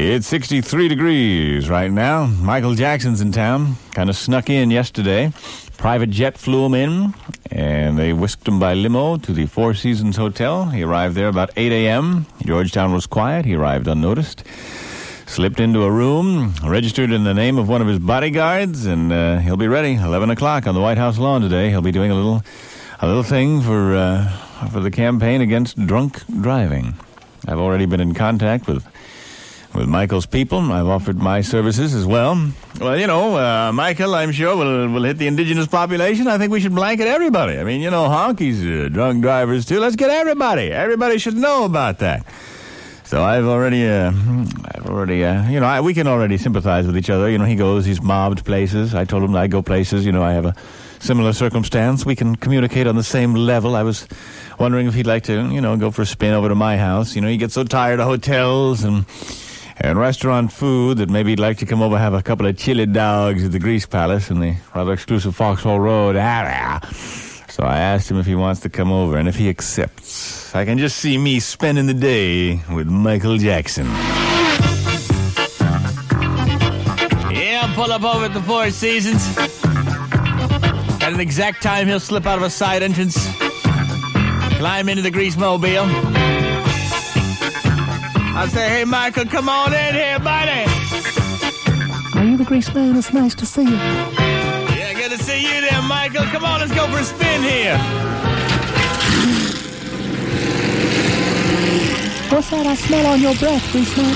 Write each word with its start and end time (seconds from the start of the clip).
It's 0.00 0.28
63 0.28 0.86
degrees 0.86 1.68
right 1.68 1.90
now. 1.90 2.26
Michael 2.26 2.74
Jackson's 2.74 3.20
in 3.20 3.32
town. 3.32 3.74
Kind 3.94 4.08
of 4.08 4.16
snuck 4.16 4.48
in 4.48 4.70
yesterday. 4.70 5.32
Private 5.76 6.10
jet 6.10 6.38
flew 6.38 6.66
him 6.66 6.74
in, 6.74 7.14
and 7.50 7.98
they 7.98 8.12
whisked 8.12 8.46
him 8.46 8.60
by 8.60 8.74
limo 8.74 9.16
to 9.16 9.32
the 9.32 9.46
Four 9.46 9.74
Seasons 9.74 10.16
Hotel. 10.16 10.66
He 10.66 10.84
arrived 10.84 11.16
there 11.16 11.26
about 11.26 11.50
8 11.56 11.72
a.m. 11.72 12.26
Georgetown 12.44 12.92
was 12.92 13.08
quiet. 13.08 13.44
He 13.44 13.56
arrived 13.56 13.88
unnoticed. 13.88 14.44
Slipped 15.26 15.58
into 15.58 15.82
a 15.82 15.90
room, 15.90 16.54
registered 16.64 17.10
in 17.10 17.24
the 17.24 17.34
name 17.34 17.58
of 17.58 17.68
one 17.68 17.82
of 17.82 17.88
his 17.88 17.98
bodyguards, 17.98 18.86
and 18.86 19.12
uh, 19.12 19.38
he'll 19.38 19.56
be 19.56 19.66
ready 19.66 19.94
11 19.94 20.30
o'clock 20.30 20.68
on 20.68 20.76
the 20.76 20.80
White 20.80 20.98
House 20.98 21.18
lawn 21.18 21.40
today. 21.40 21.70
He'll 21.70 21.82
be 21.82 21.90
doing 21.90 22.12
a 22.12 22.14
little, 22.14 22.44
a 23.00 23.06
little 23.08 23.24
thing 23.24 23.62
for 23.62 23.96
uh, 23.96 24.28
for 24.70 24.78
the 24.78 24.92
campaign 24.92 25.40
against 25.40 25.76
drunk 25.88 26.22
driving. 26.40 26.94
I've 27.48 27.58
already 27.58 27.86
been 27.86 28.00
in 28.00 28.14
contact 28.14 28.68
with 28.68 28.86
with 29.74 29.88
Michael's 29.88 30.26
people. 30.26 30.58
I've 30.72 30.86
offered 30.86 31.18
my 31.18 31.40
services 31.40 31.94
as 31.94 32.06
well. 32.06 32.50
Well, 32.80 32.98
you 32.98 33.06
know, 33.06 33.36
uh, 33.36 33.72
Michael, 33.72 34.14
I'm 34.14 34.32
sure 34.32 34.56
will 34.56 34.88
will 34.88 35.04
hit 35.04 35.18
the 35.18 35.26
indigenous 35.26 35.66
population. 35.66 36.26
I 36.26 36.38
think 36.38 36.52
we 36.52 36.60
should 36.60 36.74
blanket 36.74 37.06
everybody. 37.06 37.58
I 37.58 37.64
mean, 37.64 37.80
you 37.80 37.90
know, 37.90 38.04
honkies, 38.08 38.86
uh, 38.86 38.88
drunk 38.88 39.22
drivers 39.22 39.66
too. 39.66 39.80
Let's 39.80 39.96
get 39.96 40.10
everybody. 40.10 40.70
Everybody 40.72 41.18
should 41.18 41.36
know 41.36 41.64
about 41.64 41.98
that. 42.00 42.26
So 43.04 43.22
I've 43.22 43.46
already, 43.46 43.88
uh, 43.88 44.12
I've 44.74 44.86
already, 44.86 45.24
uh, 45.24 45.48
you 45.48 45.60
know, 45.60 45.66
I, 45.66 45.80
we 45.80 45.94
can 45.94 46.06
already 46.06 46.36
sympathize 46.36 46.86
with 46.86 46.94
each 46.94 47.08
other. 47.08 47.30
You 47.30 47.38
know, 47.38 47.46
he 47.46 47.56
goes, 47.56 47.86
he's 47.86 48.02
mobbed 48.02 48.44
places. 48.44 48.94
I 48.94 49.06
told 49.06 49.22
him 49.22 49.34
I 49.34 49.46
go 49.46 49.62
places. 49.62 50.04
You 50.04 50.12
know, 50.12 50.22
I 50.22 50.32
have 50.32 50.44
a 50.44 50.54
similar 51.00 51.32
circumstance. 51.32 52.04
We 52.04 52.14
can 52.14 52.36
communicate 52.36 52.86
on 52.86 52.96
the 52.96 53.02
same 53.02 53.34
level. 53.34 53.76
I 53.76 53.82
was 53.82 54.06
wondering 54.58 54.88
if 54.88 54.94
he'd 54.94 55.06
like 55.06 55.22
to, 55.24 55.48
you 55.48 55.62
know, 55.62 55.76
go 55.78 55.90
for 55.90 56.02
a 56.02 56.06
spin 56.06 56.34
over 56.34 56.50
to 56.50 56.54
my 56.54 56.76
house. 56.76 57.14
You 57.16 57.22
know, 57.22 57.28
he 57.28 57.38
gets 57.38 57.54
so 57.54 57.64
tired 57.64 57.98
of 57.98 58.06
hotels 58.06 58.84
and 58.84 59.06
and 59.80 59.98
restaurant 59.98 60.52
food 60.52 60.98
that 60.98 61.08
maybe 61.08 61.30
he'd 61.30 61.38
like 61.38 61.58
to 61.58 61.66
come 61.66 61.82
over 61.82 61.98
have 61.98 62.14
a 62.14 62.22
couple 62.22 62.46
of 62.46 62.56
chili 62.56 62.86
dogs 62.86 63.44
at 63.44 63.52
the 63.52 63.58
Grease 63.58 63.86
Palace 63.86 64.30
in 64.30 64.40
the 64.40 64.56
rather 64.74 64.92
exclusive 64.92 65.36
Foxhall 65.36 65.80
Road 65.80 66.16
area. 66.16 66.80
So 67.48 67.64
I 67.64 67.78
asked 67.78 68.10
him 68.10 68.18
if 68.18 68.26
he 68.26 68.34
wants 68.34 68.60
to 68.62 68.68
come 68.68 68.92
over 68.92 69.16
and 69.16 69.28
if 69.28 69.36
he 69.36 69.48
accepts. 69.48 70.54
I 70.54 70.64
can 70.64 70.78
just 70.78 70.98
see 70.98 71.18
me 71.18 71.40
spending 71.40 71.86
the 71.86 71.94
day 71.94 72.62
with 72.72 72.88
Michael 72.88 73.36
Jackson. 73.36 73.86
Yeah, 77.34 77.72
pull 77.74 77.92
up 77.92 78.02
over 78.02 78.26
at 78.26 78.34
the 78.34 78.42
Four 78.42 78.70
Seasons. 78.70 79.36
At 81.02 81.12
an 81.12 81.20
exact 81.20 81.62
time, 81.62 81.86
he'll 81.86 82.00
slip 82.00 82.26
out 82.26 82.38
of 82.38 82.44
a 82.44 82.50
side 82.50 82.82
entrance, 82.82 83.16
climb 84.58 84.88
into 84.88 85.02
the 85.02 85.10
Grease 85.10 85.36
Mobile. 85.36 86.37
I 88.38 88.46
say, 88.46 88.68
hey, 88.68 88.84
Michael, 88.84 89.24
come 89.24 89.48
on 89.48 89.74
in 89.74 89.94
here, 89.94 90.20
buddy. 90.20 90.62
Are 92.16 92.24
you 92.24 92.36
the 92.36 92.44
Greaseman? 92.44 92.96
It's 92.96 93.12
nice 93.12 93.34
to 93.34 93.44
see 93.44 93.64
you. 93.64 93.74
Yeah, 93.74 94.92
good 94.94 95.10
to 95.10 95.18
see 95.18 95.42
you 95.42 95.60
there, 95.60 95.82
Michael. 95.82 96.22
Come 96.26 96.44
on, 96.44 96.60
let's 96.60 96.72
go 96.72 96.86
for 96.86 97.00
a 97.00 97.02
spin 97.02 97.42
here. 97.42 97.76
What's 102.30 102.50
that 102.50 102.64
I 102.64 102.76
smell 102.76 103.06
on 103.06 103.20
your 103.20 103.34
breath, 103.34 103.64
Greaseman? 103.72 104.14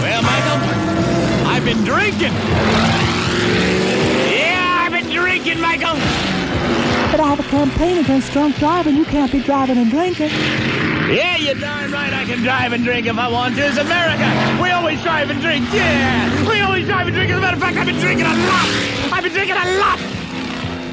Well, 0.00 0.22
Michael, 0.22 1.46
I've 1.46 1.64
been 1.66 1.84
drinking. 1.84 2.32
Yeah, 4.32 4.80
I've 4.80 4.92
been 4.92 5.10
drinking, 5.12 5.60
Michael. 5.60 6.00
But 7.10 7.20
I 7.20 7.28
have 7.28 7.40
a 7.40 7.48
campaign 7.50 7.98
against 7.98 8.32
drunk 8.32 8.56
driving. 8.56 8.96
You 8.96 9.04
can't 9.04 9.30
be 9.30 9.42
driving 9.42 9.76
and 9.76 9.90
drinking. 9.90 10.30
Yeah, 11.08 11.36
you're 11.36 11.54
darn 11.54 11.92
right 11.92 12.12
I 12.12 12.24
can 12.24 12.42
drive 12.42 12.72
and 12.72 12.82
drink 12.82 13.06
if 13.06 13.18
I 13.18 13.28
want 13.28 13.56
to. 13.56 13.66
It's 13.66 13.76
America. 13.76 14.24
We 14.62 14.70
always 14.70 15.02
drive 15.02 15.28
and 15.28 15.40
drink. 15.40 15.66
Yeah, 15.72 16.48
we 16.48 16.60
always 16.60 16.86
drive 16.86 17.06
and 17.06 17.14
drink. 17.14 17.30
As 17.30 17.36
a 17.36 17.40
matter 17.40 17.56
of 17.56 17.62
fact, 17.62 17.76
I've 17.76 17.86
been 17.86 18.00
drinking 18.00 18.24
a 18.24 18.30
lot. 18.30 18.68
I've 19.12 19.22
been 19.22 19.32
drinking 19.32 19.56
a 19.56 19.78
lot. 19.78 19.98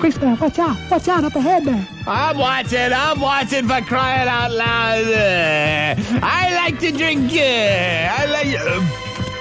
Greaseman, 0.00 0.40
watch 0.40 0.58
out. 0.58 0.78
Watch 0.90 1.08
out 1.08 1.24
up 1.24 1.34
ahead 1.36 1.64
there. 1.64 1.86
I'm 2.06 2.38
watching. 2.38 2.92
I'm 2.92 3.20
watching 3.20 3.68
for 3.68 3.82
crying 3.82 4.28
out 4.28 4.50
loud. 4.50 5.04
Uh, 5.04 5.94
I 6.22 6.54
like 6.54 6.78
to 6.80 6.90
drink. 6.90 7.30
Uh, 7.32 8.08
I 8.16 8.26
like. 8.26 8.46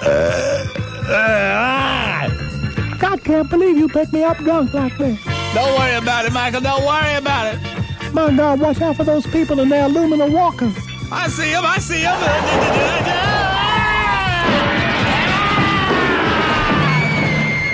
Uh, 0.03 0.47
uh, 1.13 2.97
God 2.97 3.23
can't 3.23 3.49
believe 3.49 3.77
you 3.77 3.87
picked 3.87 4.11
me 4.11 4.23
up 4.23 4.37
drunk 4.39 4.73
like 4.73 4.97
this. 4.97 5.17
Don't 5.53 5.79
worry 5.79 5.95
about 5.95 6.25
it, 6.25 6.33
Michael. 6.33 6.59
Don't 6.59 6.83
worry 6.85 7.15
about 7.15 7.55
it. 7.55 7.86
My 8.13 8.31
God, 8.35 8.59
watch 8.59 8.81
out 8.81 8.95
for 8.95 9.03
those 9.03 9.25
people 9.27 9.59
in 9.59 9.69
their 9.69 9.85
aluminum 9.85 10.31
walkers. 10.33 10.75
I 11.11 11.27
see 11.29 11.51
him. 11.51 11.63
I 11.65 11.77
see 11.79 12.01
him. 12.01 12.17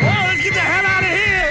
Well, 0.04 0.24
let's 0.28 0.44
get 0.44 0.54
the 0.54 0.60
hell 0.60 0.86
out 0.86 1.04
of 1.04 1.10
here. 1.10 1.50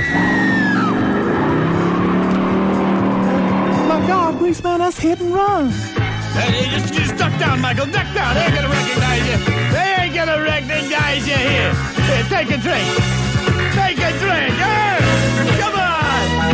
My 3.89 4.07
God, 4.07 4.39
Greaseman, 4.39 4.79
that's 4.79 4.99
hit 4.99 5.21
and 5.21 5.35
run. 5.35 5.71
Hey, 5.71 6.69
just, 6.71 6.95
just 6.95 7.17
duck 7.17 7.33
down, 7.39 7.61
Michael. 7.61 7.87
Duck 7.87 8.07
down. 8.15 8.35
They 8.35 8.45
ain't 8.45 8.55
gonna 8.55 8.69
recognize 8.69 9.25
you. 9.31 9.39
They 9.73 9.89
ain't 10.01 10.15
gonna 10.15 10.41
recognize 10.43 11.27
you 11.27 11.37
here. 11.37 11.75
Here, 12.09 12.25
take 12.29 12.51
a 12.51 12.59
drink. 12.59 12.89
Take 13.75 13.99
a 13.99 14.11
drink. 14.23 14.55
Hey, 14.57 14.99
come 15.61 15.75
on, 15.75 15.92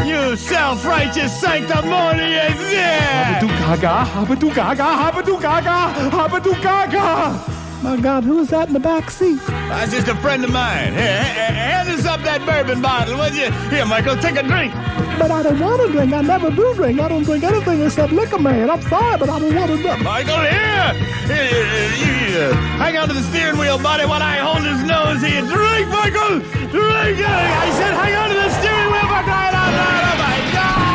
you 0.08 0.36
self-righteous 0.36 1.32
sanctimonious. 1.40 2.58
Yeah. 2.72 3.40
gaga, 3.40 4.04
habadu 4.14 4.48
gaga, 4.54 4.88
habadu 5.02 5.40
gaga, 5.40 5.78
habadu 6.16 6.52
gaga. 6.62 7.57
My 7.82 7.96
God, 7.96 8.24
who's 8.24 8.48
that 8.48 8.68
in 8.68 8.74
the 8.74 8.80
back 8.80 9.10
seat? 9.10 9.40
That's 9.46 9.92
just 9.92 10.08
a 10.08 10.16
friend 10.16 10.44
of 10.44 10.50
mine. 10.50 10.92
Here, 10.92 11.22
hand 11.22 11.88
us 11.88 12.04
up 12.04 12.20
that 12.22 12.44
bourbon 12.44 12.82
bottle, 12.82 13.16
would 13.18 13.34
you? 13.34 13.50
Here, 13.70 13.86
Michael, 13.86 14.16
take 14.16 14.36
a 14.36 14.42
drink. 14.42 14.74
But 15.18 15.30
I 15.30 15.42
don't 15.42 15.60
want 15.60 15.82
to 15.86 15.92
drink. 15.92 16.12
I 16.12 16.20
never 16.20 16.50
do 16.50 16.74
drink. 16.74 17.00
I 17.00 17.08
don't 17.08 17.22
drink 17.22 17.44
anything 17.44 17.80
except 17.82 18.12
liquor, 18.12 18.38
man. 18.38 18.68
I'm 18.68 18.82
sorry, 18.82 19.16
but 19.18 19.30
I 19.30 19.38
don't 19.38 19.54
want 19.54 19.70
to 19.70 19.76
drink. 19.80 20.02
Michael, 20.02 20.42
here. 20.42 20.90
Here, 21.30 22.50
uh, 22.50 22.54
hang 22.82 22.96
on 22.96 23.08
to 23.08 23.14
the 23.14 23.22
steering 23.22 23.58
wheel, 23.58 23.78
buddy, 23.78 24.06
while 24.06 24.22
I 24.22 24.38
hold 24.38 24.64
his 24.66 24.82
nose 24.82 25.22
here. 25.22 25.42
Drink, 25.42 25.88
Michael. 25.88 26.40
Drink. 26.74 27.18
I 27.22 27.70
said, 27.78 27.94
hang 27.94 28.14
on 28.14 28.28
to 28.30 28.34
the 28.34 28.50
steering 28.58 28.90
wheel 28.90 29.06
for 29.06 29.22
crying 29.22 29.54
out 29.54 29.70
loud. 29.70 30.02
Oh 30.02 30.18
my 30.18 30.38
God. 30.52 30.87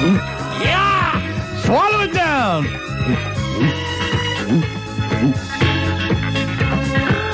Yeah. 0.00 1.62
Swallow 1.64 2.00
it 2.00 2.12
down. 2.12 2.64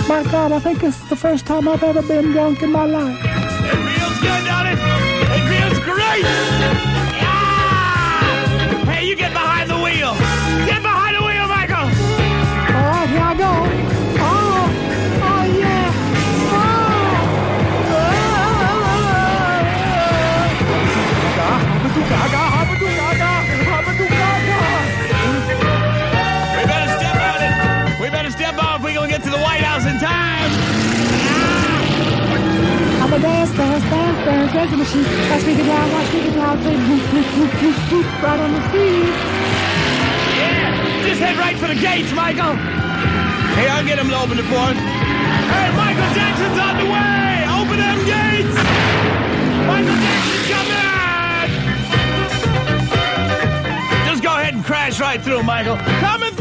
My 0.08 0.22
God, 0.30 0.52
I 0.52 0.58
think 0.60 0.82
it's 0.82 0.98
the 1.08 1.16
first 1.16 1.44
time 1.46 1.68
I've 1.68 1.82
ever 1.82 2.02
been 2.02 2.32
drunk 2.32 2.62
in 2.62 2.72
my 2.72 2.86
life. 2.86 3.18
It 3.22 3.76
feels 3.88 4.18
good, 4.20 4.44
don't 4.46 4.66
it? 4.66 4.78
It 5.36 5.44
feels 5.52 5.78
great. 5.84 6.24
Yeah. 7.20 8.84
Hey, 8.86 9.04
you 9.08 9.16
get 9.16 9.32
behind 9.32 9.53
dance, 33.52 33.84
dance, 33.84 33.84
dance, 33.90 34.24
dance, 34.24 34.52
dancing 34.52 34.78
machine. 34.78 35.04
Watch 35.28 35.44
me 35.44 35.56
get 35.56 35.66
down, 35.66 35.92
watch 35.92 36.12
me 36.14 36.22
get 36.22 36.34
down, 36.34 36.62
say 36.62 36.76
whoop, 36.76 37.12
whoop, 37.12 37.26
whoop, 37.36 37.52
whoop, 37.62 37.76
whoop, 37.92 38.22
right 38.22 38.40
on 38.40 38.52
the 38.54 38.60
feet. 38.72 39.14
Yeah. 40.38 41.06
Just 41.06 41.20
head 41.20 41.36
right 41.36 41.56
for 41.56 41.68
the 41.68 41.74
gates, 41.74 42.12
Michael. 42.12 42.56
Hey, 43.54 43.68
I'll 43.68 43.84
get 43.84 43.98
him 43.98 44.08
to 44.08 44.16
open 44.16 44.38
it 44.38 44.44
for. 44.48 44.72
Hey, 44.72 45.68
Michael 45.76 46.14
Jackson's 46.14 46.58
on 46.58 46.78
the 46.80 46.88
way. 46.88 47.44
Open 47.60 47.76
them 47.76 47.98
gates. 48.08 48.56
Michael 49.68 49.98
Jackson's 50.00 50.48
coming. 50.48 50.80
Just 54.08 54.22
go 54.22 54.32
ahead 54.40 54.54
and 54.54 54.64
crash 54.64 55.00
right 55.00 55.20
through, 55.20 55.42
Michael. 55.42 55.76
Coming 56.00 56.33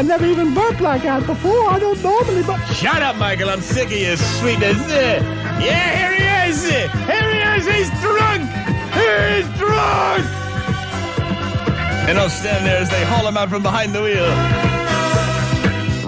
I 0.00 0.02
never 0.02 0.24
even 0.24 0.54
burped 0.54 0.80
like 0.80 1.02
that 1.02 1.26
before. 1.26 1.68
I 1.68 1.78
don't 1.78 2.02
normally 2.02 2.42
but. 2.42 2.58
Shut 2.72 3.02
up, 3.02 3.16
Michael. 3.16 3.50
I'm 3.50 3.60
sick 3.60 3.88
of 3.88 3.92
your 3.92 4.16
sweetness. 4.16 4.78
Uh, 4.90 5.20
Yeah, 5.60 5.94
here 5.94 6.14
he 6.16 6.50
is. 6.50 6.64
Here 6.64 7.30
he 7.30 7.38
is. 7.52 7.66
He's 7.68 7.90
drunk. 8.00 8.48
He's 8.96 9.44
drunk. 9.58 10.24
And 12.08 12.16
I'll 12.18 12.30
stand 12.30 12.64
there 12.64 12.78
as 12.78 12.88
they 12.88 13.04
haul 13.04 13.28
him 13.28 13.36
out 13.36 13.50
from 13.50 13.62
behind 13.62 13.94
the 13.94 14.00
wheel. 14.00 14.24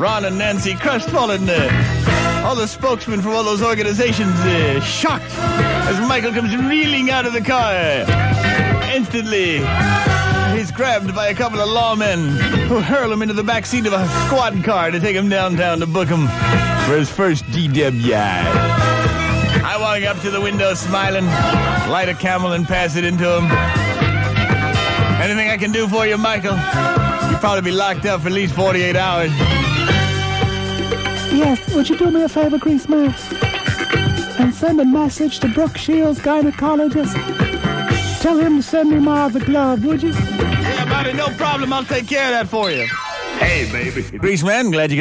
Ron 0.00 0.24
and 0.24 0.38
Nancy 0.38 0.74
crestfallen. 0.74 1.46
Uh, 1.46 2.42
all 2.46 2.56
the 2.56 2.66
spokesmen 2.68 3.20
from 3.20 3.32
all 3.32 3.44
those 3.44 3.60
organizations 3.62 4.32
uh, 4.40 4.80
shocked 4.80 5.34
as 5.36 6.00
Michael 6.08 6.32
comes 6.32 6.56
reeling 6.56 7.10
out 7.10 7.26
of 7.26 7.34
the 7.34 7.42
car. 7.42 7.74
Instantly, 8.90 9.58
he's 10.62 10.70
grabbed 10.70 11.12
by 11.12 11.26
a 11.26 11.34
couple 11.34 11.58
of 11.58 11.68
lawmen 11.68 12.38
who 12.68 12.78
hurl 12.78 13.12
him 13.12 13.20
into 13.20 13.34
the 13.34 13.42
back 13.42 13.66
seat 13.66 13.84
of 13.84 13.92
a 13.92 14.08
squad 14.26 14.62
car 14.62 14.92
to 14.92 15.00
take 15.00 15.16
him 15.16 15.28
downtown 15.28 15.80
to 15.80 15.86
book 15.88 16.06
him 16.06 16.28
for 16.86 16.96
his 16.96 17.10
first 17.10 17.44
DWI. 17.46 18.14
I 18.14 19.76
walk 19.80 20.04
up 20.04 20.22
to 20.22 20.30
the 20.30 20.40
window 20.40 20.72
smiling, 20.74 21.26
light 21.90 22.08
a 22.08 22.14
camel 22.14 22.52
and 22.52 22.64
pass 22.64 22.94
it 22.94 23.02
into 23.02 23.24
him. 23.24 23.50
Anything 25.20 25.48
I 25.48 25.56
can 25.58 25.72
do 25.72 25.88
for 25.88 26.06
you, 26.06 26.16
Michael? 26.16 26.54
You'll 26.54 27.40
probably 27.40 27.62
be 27.62 27.76
locked 27.76 28.06
up 28.06 28.20
for 28.20 28.28
at 28.28 28.32
least 28.32 28.54
48 28.54 28.94
hours. 28.94 29.32
Yes, 31.32 31.74
would 31.74 31.88
you 31.88 31.98
do 31.98 32.08
me 32.12 32.22
a 32.22 32.28
favor, 32.28 32.58
Greaseman? 32.58 33.12
And 34.38 34.54
send 34.54 34.80
a 34.80 34.84
message 34.84 35.40
to 35.40 35.48
Brooke 35.48 35.76
Shields, 35.76 36.20
gynecologist. 36.20 37.14
Tell 38.20 38.38
him 38.38 38.58
to 38.58 38.62
send 38.62 38.90
me 38.90 39.00
my 39.00 39.22
other 39.22 39.44
glove, 39.44 39.84
would 39.84 40.04
you? 40.04 40.12
Yeah, 41.02 41.16
buddy, 41.16 41.30
no 41.30 41.36
problem. 41.36 41.72
I'll 41.72 41.84
take 41.84 42.06
care 42.06 42.26
of 42.26 42.30
that 42.30 42.48
for 42.48 42.70
you. 42.70 42.86
Hey, 43.38 43.68
baby. 43.72 44.02
Greaseman, 44.02 44.70
glad 44.70 44.90
you 44.90 44.96
could 44.96 45.00